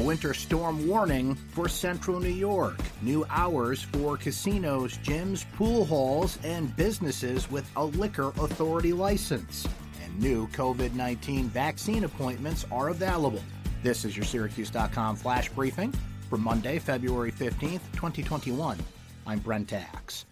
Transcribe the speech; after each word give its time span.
A 0.00 0.02
winter 0.02 0.32
storm 0.32 0.88
warning 0.88 1.34
for 1.34 1.68
central 1.68 2.20
New 2.20 2.30
York. 2.30 2.78
New 3.02 3.26
hours 3.28 3.82
for 3.82 4.16
casinos, 4.16 4.96
gyms, 4.96 5.44
pool 5.52 5.84
halls, 5.84 6.38
and 6.42 6.74
businesses 6.74 7.50
with 7.50 7.70
a 7.76 7.84
liquor 7.84 8.28
authority 8.38 8.94
license. 8.94 9.68
And 10.02 10.18
new 10.18 10.48
COVID 10.48 10.94
19 10.94 11.50
vaccine 11.50 12.04
appointments 12.04 12.64
are 12.72 12.88
available. 12.88 13.42
This 13.82 14.06
is 14.06 14.16
your 14.16 14.24
Syracuse.com 14.24 15.16
flash 15.16 15.50
briefing 15.50 15.92
for 16.30 16.38
Monday, 16.38 16.78
February 16.78 17.30
15th, 17.30 17.82
2021. 17.92 18.78
I'm 19.26 19.38
Brent 19.40 19.74
Axe. 19.74 20.24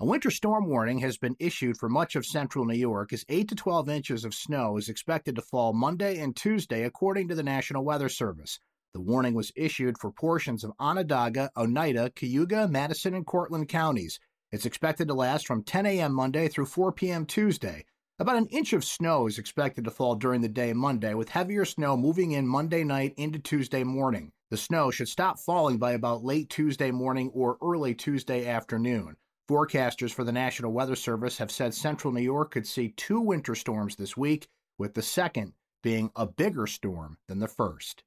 A 0.00 0.06
winter 0.06 0.30
storm 0.30 0.68
warning 0.68 1.00
has 1.00 1.18
been 1.18 1.34
issued 1.40 1.76
for 1.76 1.88
much 1.88 2.14
of 2.14 2.24
central 2.24 2.64
New 2.64 2.76
York 2.76 3.12
as 3.12 3.24
8 3.28 3.48
to 3.48 3.56
12 3.56 3.88
inches 3.88 4.24
of 4.24 4.32
snow 4.32 4.76
is 4.76 4.88
expected 4.88 5.34
to 5.34 5.42
fall 5.42 5.72
Monday 5.72 6.20
and 6.20 6.36
Tuesday, 6.36 6.84
according 6.84 7.26
to 7.26 7.34
the 7.34 7.42
National 7.42 7.84
Weather 7.84 8.08
Service. 8.08 8.60
The 8.94 9.00
warning 9.00 9.34
was 9.34 9.50
issued 9.56 9.98
for 9.98 10.12
portions 10.12 10.62
of 10.62 10.70
Onondaga, 10.78 11.50
Oneida, 11.56 12.10
Cayuga, 12.10 12.68
Madison, 12.68 13.12
and 13.12 13.26
Cortland 13.26 13.68
counties. 13.68 14.20
It's 14.52 14.66
expected 14.66 15.08
to 15.08 15.14
last 15.14 15.48
from 15.48 15.64
10 15.64 15.84
a.m. 15.86 16.14
Monday 16.14 16.46
through 16.46 16.66
4 16.66 16.92
p.m. 16.92 17.26
Tuesday. 17.26 17.84
About 18.20 18.36
an 18.36 18.46
inch 18.52 18.72
of 18.72 18.84
snow 18.84 19.26
is 19.26 19.36
expected 19.36 19.82
to 19.82 19.90
fall 19.90 20.14
during 20.14 20.42
the 20.42 20.48
day 20.48 20.72
Monday, 20.74 21.14
with 21.14 21.30
heavier 21.30 21.64
snow 21.64 21.96
moving 21.96 22.30
in 22.30 22.46
Monday 22.46 22.84
night 22.84 23.14
into 23.16 23.40
Tuesday 23.40 23.82
morning. 23.82 24.30
The 24.52 24.58
snow 24.58 24.92
should 24.92 25.08
stop 25.08 25.40
falling 25.40 25.78
by 25.78 25.90
about 25.90 26.22
late 26.22 26.50
Tuesday 26.50 26.92
morning 26.92 27.32
or 27.34 27.58
early 27.60 27.96
Tuesday 27.96 28.46
afternoon. 28.46 29.16
Forecasters 29.48 30.12
for 30.12 30.24
the 30.24 30.32
National 30.32 30.72
Weather 30.72 30.94
Service 30.94 31.38
have 31.38 31.50
said 31.50 31.72
central 31.72 32.12
New 32.12 32.20
York 32.20 32.50
could 32.50 32.66
see 32.66 32.90
two 32.90 33.18
winter 33.18 33.54
storms 33.54 33.96
this 33.96 34.16
week, 34.16 34.48
with 34.76 34.92
the 34.94 35.02
second 35.02 35.54
being 35.82 36.10
a 36.14 36.26
bigger 36.26 36.66
storm 36.66 37.16
than 37.28 37.38
the 37.38 37.48
first. 37.48 38.04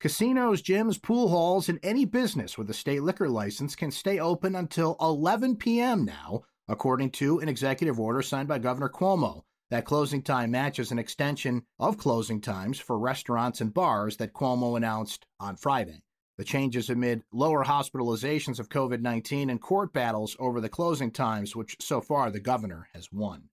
Casinos, 0.00 0.62
gyms, 0.62 1.00
pool 1.00 1.28
halls, 1.28 1.68
and 1.68 1.78
any 1.84 2.04
business 2.04 2.58
with 2.58 2.68
a 2.70 2.74
state 2.74 3.04
liquor 3.04 3.28
license 3.28 3.76
can 3.76 3.92
stay 3.92 4.18
open 4.18 4.56
until 4.56 4.96
11 5.00 5.56
p.m. 5.56 6.04
now, 6.04 6.42
according 6.66 7.10
to 7.10 7.38
an 7.38 7.48
executive 7.48 8.00
order 8.00 8.20
signed 8.20 8.48
by 8.48 8.58
Governor 8.58 8.88
Cuomo. 8.88 9.42
That 9.70 9.84
closing 9.84 10.22
time 10.22 10.50
matches 10.50 10.90
an 10.90 10.98
extension 10.98 11.62
of 11.78 11.98
closing 11.98 12.40
times 12.40 12.80
for 12.80 12.98
restaurants 12.98 13.60
and 13.60 13.72
bars 13.72 14.16
that 14.16 14.32
Cuomo 14.32 14.76
announced 14.76 15.24
on 15.38 15.54
Friday. 15.54 16.02
The 16.42 16.48
changes 16.48 16.90
amid 16.90 17.22
lower 17.32 17.64
hospitalizations 17.64 18.58
of 18.58 18.68
COVID 18.68 19.00
19 19.00 19.48
and 19.48 19.60
court 19.60 19.92
battles 19.92 20.34
over 20.40 20.60
the 20.60 20.68
closing 20.68 21.12
times, 21.12 21.54
which 21.54 21.76
so 21.80 22.00
far 22.00 22.32
the 22.32 22.40
governor 22.40 22.88
has 22.94 23.12
won. 23.12 23.44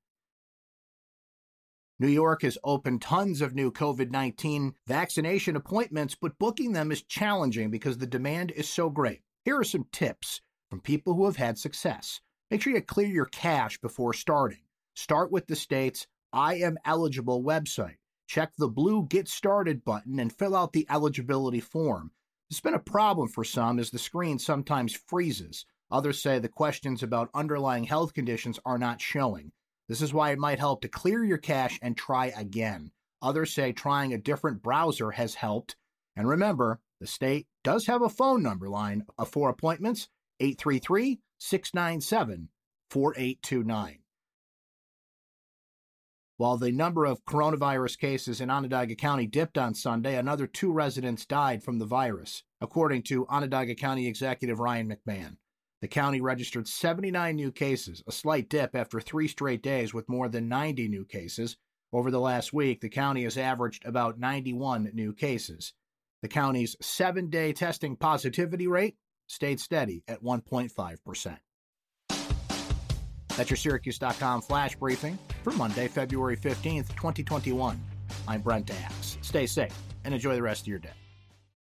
New 1.99 2.07
York 2.07 2.41
has 2.41 2.57
opened 2.63 3.03
tons 3.03 3.41
of 3.41 3.53
new 3.53 3.71
COVID 3.71 4.09
19 4.09 4.73
vaccination 4.87 5.55
appointments, 5.55 6.15
but 6.19 6.39
booking 6.39 6.73
them 6.73 6.91
is 6.91 7.03
challenging 7.03 7.69
because 7.69 7.99
the 7.99 8.07
demand 8.07 8.49
is 8.55 8.67
so 8.67 8.89
great. 8.89 9.21
Here 9.45 9.59
are 9.59 9.63
some 9.63 9.85
tips 9.91 10.41
from 10.71 10.81
people 10.81 11.13
who 11.13 11.25
have 11.25 11.37
had 11.37 11.59
success. 11.59 12.21
Make 12.49 12.63
sure 12.63 12.73
you 12.73 12.81
clear 12.81 13.05
your 13.05 13.25
cache 13.25 13.79
before 13.79 14.15
starting. 14.15 14.63
Start 14.95 15.31
with 15.31 15.45
the 15.45 15.55
state's 15.55 16.07
I 16.33 16.55
am 16.55 16.79
eligible 16.85 17.43
website. 17.43 17.97
Check 18.25 18.53
the 18.57 18.67
blue 18.67 19.05
Get 19.07 19.27
Started 19.27 19.85
button 19.85 20.19
and 20.19 20.33
fill 20.33 20.55
out 20.55 20.73
the 20.73 20.87
eligibility 20.89 21.59
form. 21.59 22.13
It's 22.49 22.61
been 22.61 22.73
a 22.73 22.79
problem 22.79 23.27
for 23.27 23.43
some 23.43 23.77
as 23.77 23.91
the 23.91 23.99
screen 23.99 24.39
sometimes 24.39 24.95
freezes. 24.95 25.65
Others 25.91 26.21
say 26.21 26.39
the 26.39 26.49
questions 26.49 27.03
about 27.03 27.29
underlying 27.33 27.83
health 27.83 28.15
conditions 28.15 28.59
are 28.65 28.79
not 28.79 29.01
showing. 29.01 29.51
This 29.87 30.01
is 30.01 30.13
why 30.13 30.31
it 30.31 30.39
might 30.39 30.57
help 30.57 30.81
to 30.81 30.87
clear 30.87 31.23
your 31.23 31.37
cache 31.37 31.77
and 31.81 31.95
try 31.95 32.33
again. 32.35 32.91
Others 33.21 33.53
say 33.53 33.71
trying 33.71 34.13
a 34.13 34.17
different 34.17 34.63
browser 34.63 35.11
has 35.11 35.35
helped. 35.35 35.75
And 36.15 36.27
remember, 36.27 36.79
the 36.99 37.05
state 37.07 37.47
does 37.63 37.85
have 37.85 38.01
a 38.01 38.09
phone 38.09 38.41
number 38.41 38.67
line 38.67 39.05
uh, 39.17 39.25
for 39.25 39.49
appointments 39.49 40.09
833 40.39 41.19
697 41.37 42.49
4829. 42.89 43.99
While 46.39 46.55
the 46.55 46.71
number 46.71 47.03
of 47.03 47.25
coronavirus 47.25 47.99
cases 47.99 48.39
in 48.39 48.49
Onondaga 48.49 48.95
County 48.95 49.27
dipped 49.27 49.57
on 49.57 49.73
Sunday, 49.73 50.15
another 50.15 50.47
two 50.47 50.71
residents 50.71 51.25
died 51.25 51.61
from 51.61 51.79
the 51.79 51.85
virus, 51.85 52.43
according 52.61 53.03
to 53.03 53.27
Onondaga 53.27 53.75
County 53.75 54.07
Executive 54.07 54.57
Ryan 54.57 54.87
McMahon. 54.87 55.35
The 55.81 55.89
county 55.89 56.21
registered 56.21 56.69
79 56.69 57.35
new 57.35 57.51
cases, 57.51 58.01
a 58.07 58.13
slight 58.13 58.47
dip 58.47 58.73
after 58.73 59.01
three 59.01 59.27
straight 59.27 59.61
days 59.61 59.93
with 59.93 60.07
more 60.07 60.29
than 60.29 60.47
90 60.47 60.87
new 60.87 61.03
cases. 61.03 61.57
Over 61.91 62.09
the 62.09 62.21
last 62.21 62.53
week, 62.53 62.79
the 62.79 62.87
county 62.87 63.25
has 63.25 63.37
averaged 63.37 63.83
about 63.83 64.17
91 64.17 64.91
new 64.93 65.11
cases. 65.11 65.73
The 66.21 66.29
county's 66.29 66.77
seven 66.79 67.29
day 67.29 67.51
testing 67.51 67.97
positivity 67.97 68.67
rate 68.67 68.95
stayed 69.27 69.59
steady 69.59 70.05
at 70.07 70.23
1.5%. 70.23 71.37
That's 73.35 73.49
your 73.49 73.57
Syracuse.com 73.57 74.43
flash 74.43 74.77
briefing 74.77 75.19
for 75.49 75.57
Monday, 75.57 75.87
February 75.87 76.37
15th, 76.37 76.89
2021. 76.89 77.79
I'm 78.27 78.41
Brent 78.41 78.71
Axe. 78.83 79.17
Stay 79.21 79.45
safe 79.45 79.75
and 80.03 80.13
enjoy 80.13 80.35
the 80.35 80.41
rest 80.41 80.61
of 80.61 80.67
your 80.67 80.79
day. 80.79 81.08